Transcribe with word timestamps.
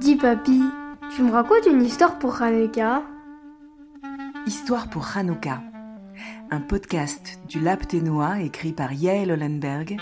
Dis 0.00 0.16
papy, 0.16 0.62
tu 1.14 1.22
me 1.22 1.30
racontes 1.30 1.66
une 1.66 1.82
histoire 1.82 2.18
pour 2.18 2.40
Hanouka? 2.40 3.02
Histoire 4.46 4.88
pour 4.88 5.06
Hanouka, 5.14 5.60
un 6.50 6.62
podcast 6.62 7.38
du 7.50 7.60
Lab 7.60 7.86
Ténois 7.86 8.40
écrit 8.40 8.72
par 8.72 8.94
Yael 8.94 9.30
Hollenberg, 9.30 9.98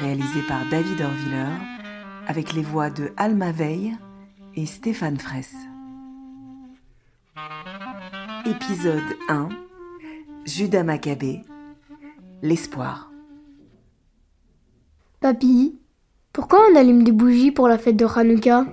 réalisé 0.00 0.42
par 0.46 0.68
David 0.70 1.00
Orviller, 1.00 1.54
avec 2.26 2.52
les 2.52 2.60
voix 2.60 2.90
de 2.90 3.10
Alma 3.16 3.50
Veil 3.50 3.96
et 4.54 4.66
Stéphane 4.66 5.18
Fraisse. 5.18 5.56
Épisode 8.44 9.16
1 9.30 9.48
Judas 10.44 10.82
Maccabée 10.82 11.40
L'espoir. 12.42 13.10
Papy, 15.20 15.78
pourquoi 16.34 16.60
on 16.70 16.76
allume 16.76 17.02
des 17.02 17.12
bougies 17.12 17.50
pour 17.50 17.66
la 17.66 17.78
fête 17.78 17.96
de 17.96 18.04
Hanouka? 18.04 18.66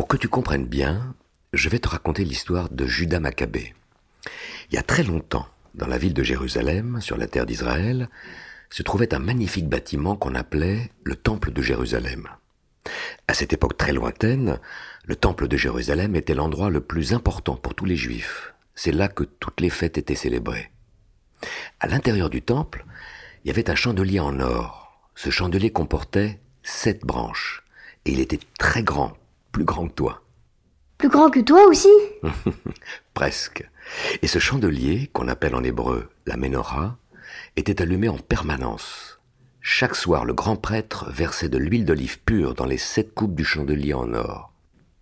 Pour 0.00 0.08
que 0.08 0.16
tu 0.16 0.30
comprennes 0.30 0.64
bien, 0.64 1.14
je 1.52 1.68
vais 1.68 1.78
te 1.78 1.90
raconter 1.90 2.24
l'histoire 2.24 2.70
de 2.70 2.86
Judas 2.86 3.20
Maccabée. 3.20 3.74
Il 4.70 4.76
y 4.76 4.78
a 4.78 4.82
très 4.82 5.02
longtemps, 5.02 5.46
dans 5.74 5.86
la 5.86 5.98
ville 5.98 6.14
de 6.14 6.22
Jérusalem, 6.22 7.02
sur 7.02 7.18
la 7.18 7.26
terre 7.26 7.44
d'Israël, 7.44 8.08
se 8.70 8.82
trouvait 8.82 9.12
un 9.12 9.18
magnifique 9.18 9.68
bâtiment 9.68 10.16
qu'on 10.16 10.34
appelait 10.34 10.90
le 11.04 11.16
Temple 11.16 11.52
de 11.52 11.60
Jérusalem. 11.60 12.28
À 13.28 13.34
cette 13.34 13.52
époque 13.52 13.76
très 13.76 13.92
lointaine, 13.92 14.58
le 15.04 15.16
Temple 15.16 15.48
de 15.48 15.58
Jérusalem 15.58 16.16
était 16.16 16.34
l'endroit 16.34 16.70
le 16.70 16.80
plus 16.80 17.12
important 17.12 17.56
pour 17.56 17.74
tous 17.74 17.84
les 17.84 17.96
Juifs. 17.96 18.54
C'est 18.74 18.92
là 18.92 19.06
que 19.06 19.24
toutes 19.24 19.60
les 19.60 19.68
fêtes 19.68 19.98
étaient 19.98 20.14
célébrées. 20.14 20.70
À 21.78 21.88
l'intérieur 21.88 22.30
du 22.30 22.40
temple, 22.40 22.86
il 23.44 23.48
y 23.48 23.50
avait 23.50 23.68
un 23.68 23.74
chandelier 23.74 24.18
en 24.18 24.40
or 24.40 24.98
ce 25.14 25.28
chandelier 25.28 25.70
comportait 25.70 26.40
sept 26.62 27.04
branches, 27.04 27.64
et 28.06 28.12
il 28.12 28.20
était 28.20 28.40
très 28.58 28.82
grand, 28.82 29.12
plus 29.52 29.64
grand 29.64 29.88
que 29.88 29.94
toi. 29.94 30.22
Plus 30.98 31.08
grand 31.08 31.30
que 31.30 31.40
toi 31.40 31.66
aussi 31.66 31.88
Presque. 33.14 33.68
Et 34.22 34.26
ce 34.26 34.38
chandelier, 34.38 35.08
qu'on 35.12 35.28
appelle 35.28 35.54
en 35.54 35.64
hébreu 35.64 36.10
la 36.26 36.36
menorah, 36.36 36.98
était 37.56 37.82
allumé 37.82 38.08
en 38.08 38.18
permanence. 38.18 39.18
Chaque 39.60 39.96
soir, 39.96 40.24
le 40.24 40.34
grand 40.34 40.56
prêtre 40.56 41.10
versait 41.10 41.48
de 41.48 41.58
l'huile 41.58 41.84
d'olive 41.84 42.20
pure 42.20 42.54
dans 42.54 42.66
les 42.66 42.78
sept 42.78 43.14
coupes 43.14 43.34
du 43.34 43.44
chandelier 43.44 43.92
en 43.92 44.14
or. 44.14 44.52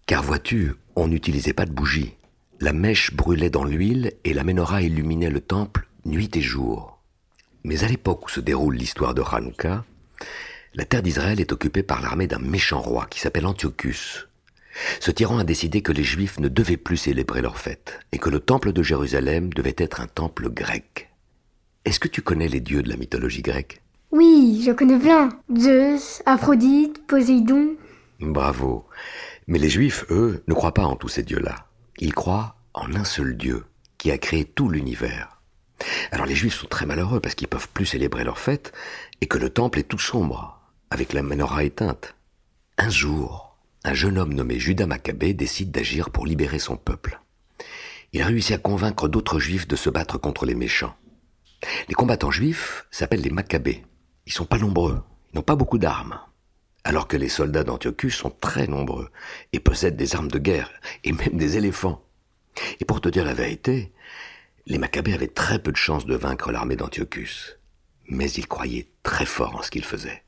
Car 0.06 0.23
vois-tu, 0.23 0.75
on 0.97 1.08
n'utilisait 1.08 1.53
pas 1.53 1.67
de 1.67 1.73
bougie. 1.73 2.14
La 2.61 2.73
mèche 2.73 3.14
brûlait 3.14 3.51
dans 3.51 3.64
l'huile 3.64 4.12
et 4.25 4.34
la 4.34 4.42
menorah 4.42 4.83
illuminait 4.83 5.30
le 5.30 5.41
temple 5.41 5.86
nuit 6.05 6.30
et 6.34 6.41
jour. 6.41 7.01
Mais 7.62 7.84
à 7.84 7.89
l'époque 7.89 8.27
où 8.27 8.28
se 8.28 8.41
déroule 8.41 8.75
l'histoire 8.75 9.14
de 9.14 9.23
Hanouka, 9.23 9.84
la 10.75 10.84
terre 10.84 11.03
d'Israël 11.03 11.41
est 11.41 11.53
occupée 11.53 11.83
par 11.83 12.01
l'armée 12.01 12.27
d'un 12.27 12.39
méchant 12.39 12.80
roi 12.80 13.06
qui 13.06 13.20
s'appelle 13.20 13.47
Antiochus. 13.47 14.28
Ce 15.01 15.11
tyran 15.11 15.39
a 15.39 15.45
décidé 15.45 15.83
que 15.83 15.93
les 15.93 16.05
Juifs 16.05 16.39
ne 16.39 16.48
devaient 16.48 16.77
plus 16.77 16.97
célébrer 16.97 17.43
leur 17.43 17.59
fête 17.59 18.01
et 18.12 18.19
que 18.19 18.31
le 18.31 18.41
temple 18.41 18.73
de 18.73 18.83
Jérusalem 18.83 19.53
devait 19.53 19.75
être 19.79 20.01
un 20.01 20.07
temple 20.07 20.51
grec. 20.51 21.11
Est-ce 21.85 22.01
que 22.01 22.09
tu 22.09 22.23
connais 22.23 22.48
les 22.48 22.61
dieux 22.61 22.83
de 22.83 22.89
la 22.89 22.97
mythologie 22.97 23.43
grecque? 23.43 23.83
Oui, 24.11 24.62
je 24.65 24.73
connais 24.73 24.98
plein. 24.98 25.29
Zeus, 25.57 26.23
Aphrodite, 26.27 27.07
Poséidon. 27.07 27.77
Bravo. 28.20 28.87
Mais 29.47 29.59
les 29.59 29.69
Juifs, 29.69 30.05
eux, 30.11 30.43
ne 30.48 30.55
croient 30.55 30.75
pas 30.75 30.85
en 30.85 30.97
tous 30.97 31.09
ces 31.09 31.23
dieux-là. 31.23 31.67
Ils 31.98 32.15
croient 32.15 32.57
en 32.75 32.95
un 32.95 33.05
seul 33.05 33.37
Dieu 33.37 33.65
qui 33.97 34.11
a 34.11 34.19
créé 34.19 34.45
tout 34.45 34.69
l'univers. 34.69 35.41
Alors 36.11 36.27
les 36.27 36.35
Juifs 36.35 36.55
sont 36.55 36.67
très 36.67 36.87
malheureux 36.87 37.20
parce 37.20 37.35
qu'ils 37.35 37.48
peuvent 37.48 37.69
plus 37.69 37.87
célébrer 37.87 38.25
leur 38.25 38.39
fête 38.39 38.73
et 39.20 39.27
que 39.27 39.39
le 39.39 39.51
temple 39.51 39.79
est 39.79 39.89
tout 39.89 39.98
sombre, 39.98 40.61
avec 40.91 41.13
la 41.13 41.23
menorah 41.23 41.65
éteinte. 41.65 42.15
Un 42.77 42.91
jour, 42.91 43.48
un 43.84 43.95
jeune 43.95 44.19
homme 44.19 44.34
nommé 44.34 44.59
Judas 44.59 44.87
Maccabée 44.87 45.34
décide 45.34 45.71
d'agir 45.71 46.11
pour 46.11 46.27
libérer 46.27 46.59
son 46.59 46.77
peuple. 46.77 47.21
Il 48.12 48.23
a 48.23 48.27
réussi 48.27 48.55
à 48.55 48.59
convaincre 48.59 49.09
d'autres 49.09 49.39
juifs 49.39 49.69
de 49.69 49.77
se 49.77 49.91
battre 49.91 50.19
contre 50.19 50.47
les 50.47 50.55
méchants. 50.55 50.97
Les 51.89 51.95
combattants 51.95 52.30
juifs 52.30 52.86
s'appellent 52.91 53.23
les 53.23 53.30
Maccabées. 53.30 53.85
Ils 54.27 54.33
sont 54.33 54.45
pas 54.45 54.58
nombreux, 54.58 55.02
ils 55.33 55.36
n'ont 55.36 55.42
pas 55.42 55.57
beaucoup 55.57 55.79
d'armes. 55.79 56.20
Alors 56.85 57.08
que 57.08 57.17
les 57.17 57.29
soldats 57.29 57.64
d'Antiochus 57.64 58.11
sont 58.11 58.30
très 58.30 58.67
nombreux 58.67 59.11
et 59.52 59.61
possèdent 59.61 59.97
des 59.97 60.14
armes 60.14 60.31
de 60.31 60.39
guerre 60.39 60.70
et 61.05 61.13
même 61.13 61.36
des 61.36 61.57
éléphants. 61.57 62.02
Et 62.81 62.85
pour 62.85 63.01
te 63.01 63.08
dire 63.08 63.25
la 63.25 63.35
vérité, 63.35 63.92
les 64.67 64.79
Maccabées 64.79 65.14
avaient 65.14 65.29
très 65.29 65.58
peu 65.58 65.73
de 65.73 65.77
chances 65.77 66.07
de 66.07 66.14
vaincre 66.14 66.52
l'armée 66.52 66.77
d'Antiochus 66.77 67.58
mais 68.08 68.31
ils 68.33 68.47
croyaient 68.47 68.89
très 69.02 69.27
fort 69.27 69.57
en 69.57 69.63
ce 69.63 69.70
qu'ils 69.70 69.85
faisaient. 69.85 70.23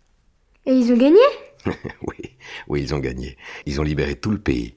Et 0.66 0.72
ils 0.72 0.92
ont 0.92 0.96
gagné? 0.96 1.18
Oui, 2.02 2.16
oui, 2.68 2.82
ils 2.82 2.94
ont 2.94 2.98
gagné. 2.98 3.36
Ils 3.66 3.80
ont 3.80 3.84
libéré 3.84 4.16
tout 4.16 4.30
le 4.30 4.38
pays. 4.38 4.74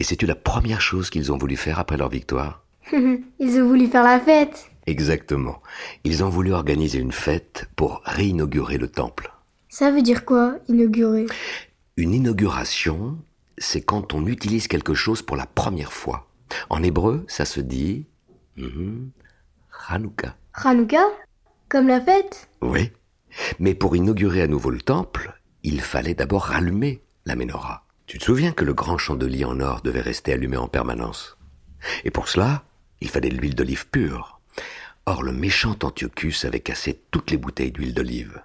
Et 0.00 0.04
c'est-tu 0.04 0.26
la 0.26 0.34
première 0.34 0.80
chose 0.80 1.10
qu'ils 1.10 1.32
ont 1.32 1.38
voulu 1.38 1.56
faire 1.56 1.78
après 1.78 1.96
leur 1.96 2.08
victoire 2.08 2.64
Ils 2.92 3.60
ont 3.60 3.66
voulu 3.66 3.86
faire 3.86 4.02
la 4.02 4.20
fête. 4.20 4.70
Exactement. 4.86 5.62
Ils 6.04 6.22
ont 6.24 6.28
voulu 6.28 6.52
organiser 6.52 6.98
une 6.98 7.12
fête 7.12 7.68
pour 7.76 8.02
réinaugurer 8.04 8.76
le 8.78 8.88
temple. 8.88 9.32
Ça 9.68 9.90
veut 9.90 10.02
dire 10.02 10.24
quoi, 10.24 10.56
inaugurer? 10.68 11.26
Une 11.96 12.12
inauguration, 12.12 13.16
c'est 13.56 13.80
quand 13.80 14.14
on 14.14 14.26
utilise 14.26 14.68
quelque 14.68 14.94
chose 14.94 15.22
pour 15.22 15.36
la 15.36 15.46
première 15.46 15.92
fois. 15.92 16.28
En 16.70 16.82
hébreu, 16.82 17.24
ça 17.28 17.44
se 17.44 17.60
dit 17.60 18.06
mm 18.56 19.08
Hanouka. 19.88 20.36
Hanouka? 20.54 21.04
Comme 21.68 21.88
la 21.88 22.00
fête? 22.00 22.48
Oui. 22.62 22.90
Mais 23.58 23.74
pour 23.74 23.96
inaugurer 23.96 24.42
à 24.42 24.46
nouveau 24.46 24.70
le 24.70 24.80
temple, 24.80 25.34
il 25.64 25.80
fallait 25.80 26.14
d'abord 26.14 26.44
rallumer 26.44 27.02
la 27.24 27.34
menorah. 27.34 27.84
Tu 28.06 28.18
te 28.18 28.24
souviens 28.24 28.52
que 28.52 28.64
le 28.64 28.74
grand 28.74 28.98
chandelier 28.98 29.44
en 29.44 29.58
or 29.60 29.80
devait 29.80 30.02
rester 30.02 30.32
allumé 30.32 30.58
en 30.58 30.68
permanence? 30.68 31.38
Et 32.04 32.10
pour 32.10 32.28
cela, 32.28 32.64
il 33.00 33.08
fallait 33.08 33.30
de 33.30 33.36
l'huile 33.36 33.54
d'olive 33.54 33.88
pure. 33.88 34.40
Or, 35.06 35.22
le 35.22 35.32
méchant 35.32 35.76
Antiochus 35.82 36.46
avait 36.46 36.60
cassé 36.60 37.00
toutes 37.10 37.30
les 37.30 37.38
bouteilles 37.38 37.72
d'huile 37.72 37.94
d'olive. 37.94 38.40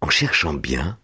En 0.00 0.10
cherchant 0.10 0.54
bien, 0.54 0.98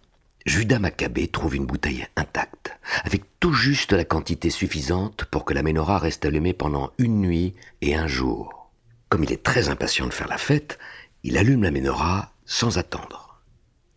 Judas 0.46 0.78
Maccabée 0.78 1.26
trouve 1.26 1.56
une 1.56 1.66
bouteille 1.66 2.06
intacte, 2.14 2.72
avec 3.04 3.24
tout 3.40 3.52
juste 3.52 3.92
la 3.92 4.04
quantité 4.04 4.50
suffisante 4.50 5.24
pour 5.24 5.44
que 5.44 5.54
la 5.54 5.64
menorah 5.64 5.98
reste 5.98 6.24
allumée 6.24 6.52
pendant 6.52 6.92
une 6.98 7.20
nuit 7.20 7.54
et 7.82 7.96
un 7.96 8.06
jour. 8.06 8.70
Comme 9.08 9.24
il 9.24 9.32
est 9.32 9.42
très 9.42 9.68
impatient 9.68 10.06
de 10.06 10.12
faire 10.12 10.28
la 10.28 10.38
fête, 10.38 10.78
il 11.24 11.36
allume 11.36 11.64
la 11.64 11.72
menorah 11.72 12.32
sans 12.44 12.78
attendre. 12.78 13.25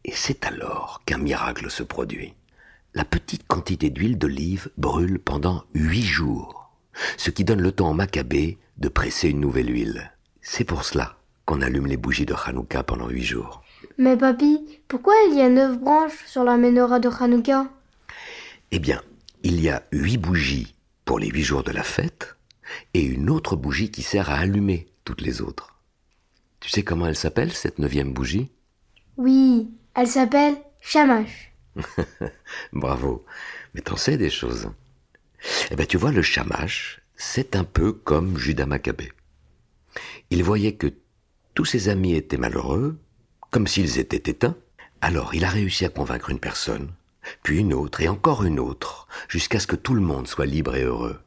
Et 0.10 0.16
c'est 0.16 0.44
alors 0.44 1.04
qu'un 1.06 1.20
miracle 1.20 1.70
se 1.70 1.84
produit. 1.84 2.34
La 2.96 3.06
petite 3.06 3.46
quantité 3.46 3.92
d'huile 3.92 4.18
d'olive 4.18 4.72
brûle 4.76 5.20
pendant 5.20 5.66
huit 5.76 6.02
jours, 6.02 6.72
ce 7.16 7.30
qui 7.30 7.44
donne 7.44 7.62
le 7.62 7.72
temps 7.72 7.92
au 7.92 7.94
Maccabée 7.94 8.58
de 8.78 8.90
presser 8.90 9.30
une 9.30 9.40
nouvelle 9.40 9.72
huile. 9.72 10.12
C'est 10.42 10.64
pour 10.64 10.84
cela 10.84 11.20
qu'on 11.46 11.62
allume 11.62 11.86
les 11.86 11.96
bougies 11.96 12.26
de 12.26 12.34
Hanouka 12.34 12.82
pendant 12.82 13.08
huit 13.08 13.24
jours. 13.24 13.62
Mais 14.00 14.18
papy, 14.18 14.82
pourquoi 14.88 15.14
il 15.30 15.38
y 15.38 15.42
a 15.42 15.50
neuf 15.50 15.78
branches 15.78 16.26
sur 16.26 16.44
la 16.44 16.58
menorah 16.58 17.00
de 17.00 17.10
Hanouka? 17.10 17.72
Eh 18.72 18.80
bien, 18.80 19.04
il 19.44 19.62
y 19.62 19.70
a 19.70 19.84
huit 19.92 20.18
bougies 20.18 20.74
pour 21.06 21.20
les 21.20 21.28
huit 21.28 21.44
jours 21.44 21.64
de 21.64 21.72
la 21.72 21.84
fête 21.84 22.36
et 22.96 23.04
une 23.04 23.30
autre 23.30 23.56
bougie 23.56 23.92
qui 23.92 24.02
sert 24.02 24.32
à 24.32 24.40
allumer 24.40 24.92
toutes 25.04 25.22
les 25.22 25.40
autres. 25.40 25.76
Tu 26.62 26.72
sais 26.72 26.82
comment 26.82 27.06
elle 27.06 27.16
s'appelle, 27.16 27.54
cette 27.54 27.78
neuvième 27.78 28.12
bougie? 28.12 28.50
Oui, 29.18 29.70
elle 29.96 30.08
s'appelle 30.08 30.58
Shamash. 30.82 31.54
Bravo. 32.74 33.26
Mais 33.74 33.82
t'en 33.82 33.98
sais 33.98 34.18
des 34.18 34.30
choses. 34.30 34.70
Eh 35.72 35.76
bien, 35.76 35.86
tu 35.86 35.98
vois, 35.98 36.12
le 36.12 36.22
Shamash, 36.22 37.02
c'est 37.16 37.56
un 37.56 37.64
peu 37.64 37.94
comme 37.94 38.38
Judas 38.38 38.66
Maccabée. 38.66 39.12
Il 40.30 40.44
voyait 40.44 40.76
que 40.76 40.94
tous 41.54 41.66
ses 41.66 41.90
amis 41.90 42.16
étaient 42.16 42.38
malheureux, 42.38 43.00
comme 43.52 43.68
s'ils 43.68 44.00
étaient 44.00 44.30
éteints. 44.30 44.58
Alors, 45.02 45.34
il 45.34 45.46
a 45.46 45.50
réussi 45.50 45.86
à 45.86 45.90
convaincre 45.90 46.30
une 46.30 46.40
personne, 46.40 46.92
puis 47.44 47.60
une 47.60 47.74
autre, 47.74 48.02
et 48.02 48.10
encore 48.10 48.44
une 48.44 48.60
autre, 48.60 49.08
jusqu'à 49.28 49.60
ce 49.60 49.68
que 49.68 49.76
tout 49.76 49.94
le 49.94 50.02
monde 50.02 50.28
soit 50.28 50.46
libre 50.46 50.76
et 50.76 50.84
heureux. 50.84 51.20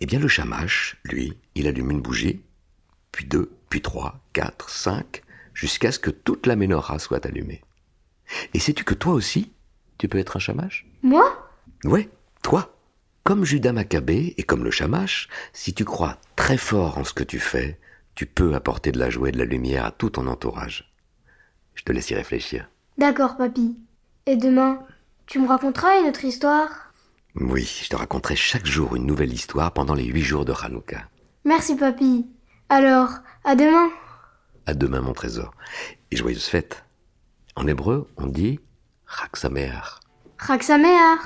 Eh 0.00 0.06
bien, 0.06 0.18
le 0.18 0.28
Shamash, 0.28 0.96
lui, 1.04 1.36
il 1.54 1.66
allume 1.66 1.90
une 1.90 2.00
bougie, 2.02 2.42
puis 3.12 3.24
deux, 3.24 3.52
puis 3.68 3.82
trois, 3.82 4.20
quatre, 4.32 4.70
cinq, 4.70 5.23
jusqu'à 5.54 5.92
ce 5.92 5.98
que 5.98 6.10
toute 6.10 6.46
la 6.46 6.56
menorah 6.56 6.98
soit 6.98 7.24
allumée. 7.24 7.62
Et 8.52 8.58
sais-tu 8.58 8.84
que 8.84 8.94
toi 8.94 9.14
aussi, 9.14 9.52
tu 9.98 10.08
peux 10.08 10.18
être 10.18 10.36
un 10.36 10.40
chamache 10.40 10.86
Moi? 11.02 11.24
Oui, 11.84 12.08
toi. 12.42 12.70
Comme 13.22 13.44
Judas 13.44 13.72
Maccabée 13.72 14.34
et 14.36 14.42
comme 14.42 14.64
le 14.64 14.70
chamache, 14.70 15.28
si 15.54 15.72
tu 15.72 15.84
crois 15.86 16.18
très 16.36 16.58
fort 16.58 16.98
en 16.98 17.04
ce 17.04 17.14
que 17.14 17.24
tu 17.24 17.38
fais, 17.38 17.78
tu 18.14 18.26
peux 18.26 18.54
apporter 18.54 18.92
de 18.92 18.98
la 18.98 19.08
joie 19.08 19.30
et 19.30 19.32
de 19.32 19.38
la 19.38 19.46
lumière 19.46 19.86
à 19.86 19.90
tout 19.90 20.10
ton 20.10 20.26
entourage. 20.26 20.92
Je 21.74 21.82
te 21.84 21.92
laisse 21.92 22.10
y 22.10 22.14
réfléchir. 22.14 22.68
D'accord, 22.98 23.36
papy. 23.36 23.78
Et 24.26 24.36
demain, 24.36 24.80
tu 25.26 25.38
me 25.38 25.48
raconteras 25.48 25.98
une 26.00 26.08
autre 26.08 26.24
histoire? 26.24 26.92
Oui, 27.36 27.64
je 27.82 27.88
te 27.88 27.96
raconterai 27.96 28.36
chaque 28.36 28.66
jour 28.66 28.94
une 28.94 29.06
nouvelle 29.06 29.32
histoire 29.32 29.72
pendant 29.72 29.94
les 29.94 30.04
huit 30.04 30.22
jours 30.22 30.44
de 30.44 30.52
Hanouka. 30.52 31.08
Merci, 31.44 31.76
papy. 31.76 32.26
Alors, 32.68 33.10
à 33.44 33.56
demain. 33.56 33.88
À 34.66 34.74
demain, 34.74 35.00
mon 35.00 35.12
trésor. 35.12 35.52
Et 36.10 36.16
joyeuse 36.16 36.46
fête. 36.46 36.84
En 37.56 37.66
hébreu, 37.66 38.08
on 38.16 38.26
dit 38.26 38.60
Chag 39.06 39.36
Sameach. 39.36 40.00
Chag 40.44 40.62
Sameach. 40.62 41.20